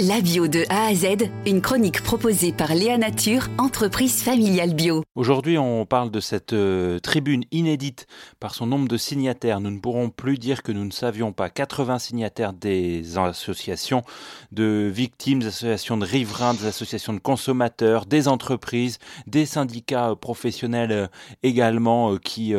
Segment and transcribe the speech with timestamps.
[0.00, 5.04] La bio de A à Z, une chronique proposée par Léa Nature, entreprise familiale bio.
[5.14, 8.08] Aujourd'hui, on parle de cette euh, tribune inédite
[8.40, 9.60] par son nombre de signataires.
[9.60, 11.48] Nous ne pourrons plus dire que nous ne savions pas.
[11.48, 14.02] 80 signataires des associations
[14.50, 18.98] de victimes, des associations de riverains, des associations de consommateurs, des entreprises,
[19.28, 21.06] des syndicats euh, professionnels euh,
[21.44, 22.54] également qui,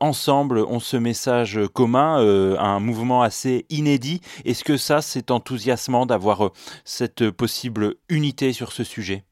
[0.00, 2.16] ensemble, ont ce message commun,
[2.58, 4.20] un mouvement assez inédit.
[4.44, 6.53] Est-ce que ça, c'est enthousiasmant d'avoir
[6.84, 9.24] cette possible unité sur ce sujet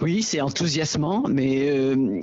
[0.00, 2.20] oui, c'est enthousiasmant, mais euh,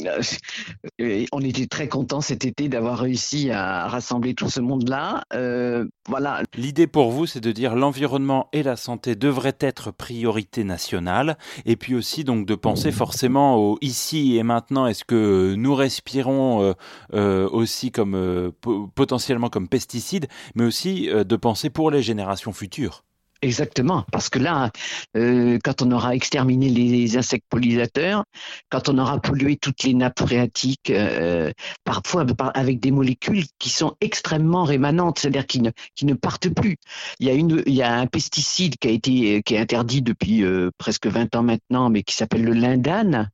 [1.02, 5.24] euh, on était très contents cet été d'avoir réussi à rassembler tout ce monde-là.
[5.34, 6.42] Euh, voilà.
[6.56, 11.76] L'idée pour vous, c'est de dire l'environnement et la santé devraient être priorité nationale, et
[11.76, 14.88] puis aussi donc de penser forcément au ici et maintenant.
[14.88, 16.76] Est-ce que nous respirons
[17.14, 18.52] aussi comme
[18.96, 23.04] potentiellement comme pesticides, mais aussi de penser pour les générations futures?
[23.42, 24.72] Exactement, parce que là,
[25.18, 28.24] euh, quand on aura exterminé les insectes pollinisateurs,
[28.70, 31.52] quand on aura pollué toutes les nappes phréatiques, euh,
[31.84, 36.78] parfois avec des molécules qui sont extrêmement rémanentes, c'est-à-dire qui ne, qui ne partent plus.
[37.20, 40.02] Il y, a une, il y a un pesticide qui a été qui est interdit
[40.02, 43.30] depuis euh, presque 20 ans maintenant, mais qui s'appelle le lindane.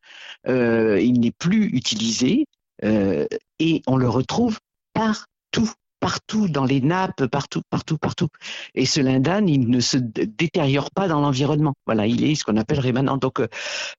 [0.48, 2.46] il n'est plus utilisé
[2.84, 4.60] et on le retrouve
[4.94, 5.72] partout
[6.02, 8.28] partout dans les nappes, partout, partout, partout.
[8.76, 11.76] Et ce lindane, il ne se détériore pas dans l'environnement.
[11.86, 13.16] Voilà, il est ce qu'on appelle rémanent.
[13.16, 13.40] Donc,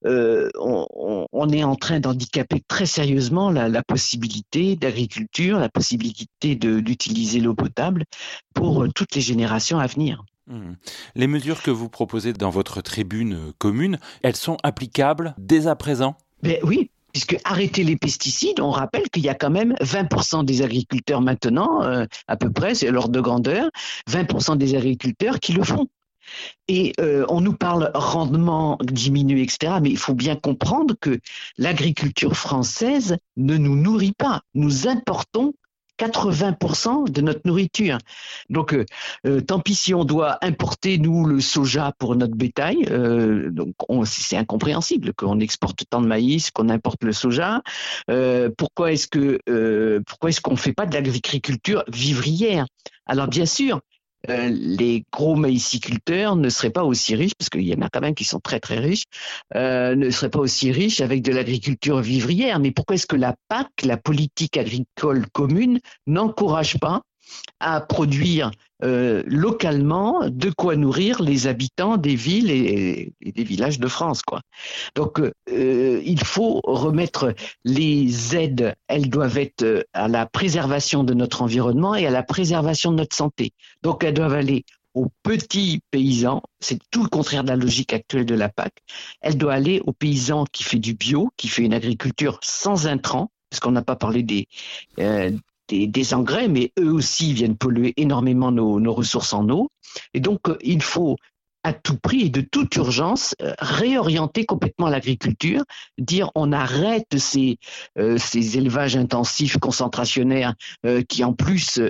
[0.05, 7.55] euh, on, est en train d'handicaper très sérieusement la, possibilité d'agriculture, la possibilité d'utiliser l'eau
[7.55, 8.05] potable
[8.55, 10.25] pour toutes les générations à venir.
[10.49, 10.73] Mmh.
[11.15, 16.17] Les mesures que vous proposez dans votre tribune commune, elles sont applicables dès à présent?
[16.43, 20.63] Ben oui, puisque arrêter les pesticides, on rappelle qu'il y a quand même 20% des
[20.63, 23.71] agriculteurs maintenant, euh, à peu près, c'est l'ordre de grandeur,
[24.11, 25.87] 20% des agriculteurs qui le font.
[26.69, 29.75] Et euh, on nous parle rendement diminué, etc.
[29.83, 31.19] Mais il faut bien comprendre que
[31.59, 34.43] l'agriculture française ne nous nourrit pas.
[34.55, 35.53] Nous importons
[36.03, 37.99] 80% de notre nourriture.
[38.51, 38.85] Donc, euh,
[39.27, 42.87] euh, tant pis si on doit importer, nous, le soja pour notre bétail.
[42.91, 43.75] Euh, donc,
[44.05, 47.63] c'est incompréhensible qu'on exporte tant de maïs, qu'on importe le soja.
[48.57, 49.09] pourquoi est-ce
[50.07, 52.67] pourquoi est-ce qu'on ne fait pas de l'agriculture vivrière?
[53.07, 53.81] Alors, bien sûr,
[54.31, 58.01] euh, les gros maïsiculteurs ne seraient pas aussi riches, parce qu'il y en a quand
[58.01, 59.05] même qui sont très très riches,
[59.55, 62.59] euh, ne seraient pas aussi riches avec de l'agriculture vivrière.
[62.61, 67.03] Mais pourquoi est-ce que la PAC, la politique agricole commune, n'encourage pas
[67.61, 68.51] à produire
[68.83, 74.23] euh, localement de quoi nourrir les habitants des villes et, des villages de France.
[74.23, 74.41] Quoi.
[74.97, 77.35] Donc euh, il faut remettre
[77.65, 82.91] les aides, elles doivent être à la préservation de notre environnement et à la préservation
[82.91, 83.53] de notre santé.
[83.83, 88.27] Donc elles doivent aller aux petits paysans, c'est tout le contraire de la logique actuelle
[88.27, 88.75] de la PAC,
[89.23, 93.31] elle doit aller aux paysans qui fait du bio, qui fait une agriculture sans intrants,
[93.49, 94.49] parce qu'on n'a pas parlé des,
[94.99, 95.31] euh,
[95.73, 99.71] des, engrais, mais eux aussi viennent polluer énormément nos, ressources en eau.
[100.15, 101.17] Et donc, euh, il faut
[101.65, 105.63] à tout prix et de toute urgence euh, réorienter complètement l'agriculture,
[105.97, 107.59] dire on arrête ces,
[107.99, 110.55] euh, ces élevages intensifs concentrationnaires
[111.09, 111.81] qui en plus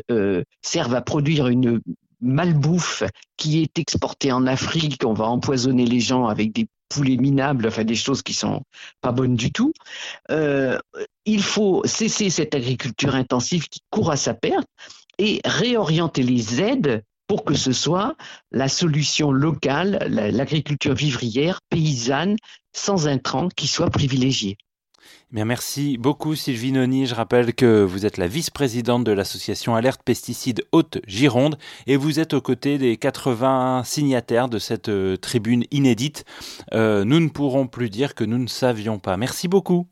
[0.60, 1.80] servent à produire une
[2.20, 3.02] malbouffe
[3.36, 7.84] qui est exportée en Afrique, on va empoisonner les gens avec des poulets minables, enfin
[7.84, 8.62] des choses qui sont
[9.00, 9.72] pas bonnes du tout.
[10.30, 10.78] Euh,
[11.24, 14.66] il faut cesser cette agriculture intensive qui court à sa perte
[15.18, 18.16] et réorienter les aides pour que ce soit
[18.50, 22.36] la solution locale, l'agriculture vivrière, paysanne,
[22.74, 24.56] sans intrants, qui soit privilégiée
[25.32, 27.06] merci beaucoup Sylvie Noni.
[27.06, 32.34] Je rappelle que vous êtes la vice-présidente de l'association Alerte Pesticides Haute-Gironde et vous êtes
[32.34, 36.24] aux côtés des 80 signataires de cette euh, tribune inédite.
[36.74, 39.16] Euh, nous ne pourrons plus dire que nous ne savions pas.
[39.16, 39.86] Merci beaucoup.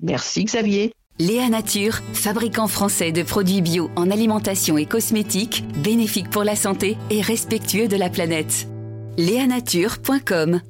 [0.00, 0.92] Merci Xavier.
[1.20, 6.96] Léa Nature, fabricant français de produits bio en alimentation et cosmétiques, bénéfique pour la santé
[7.10, 8.68] et respectueux de la planète.
[9.16, 10.60] Léanature.com